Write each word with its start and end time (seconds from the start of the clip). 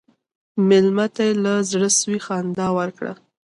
مېلمه 0.69 1.05
ته 1.15 1.25
له 1.43 1.53
زړه 1.71 1.89
سوي 1.99 2.19
خندا 2.25 2.67
ورکړه. 2.77 3.13